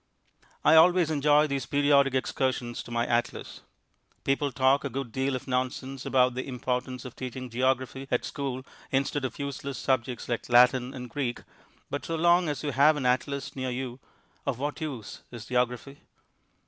[0.65, 3.61] I always enjoy these periodic excursions to my atlas.
[4.23, 8.65] People talk a good deal of nonsense about the importance of teaching geography at school
[8.89, 11.43] instead of useless subjects like Latin and Greek,
[11.91, 13.99] but so long as you have an atlas near you,
[14.43, 16.01] of what use is geography?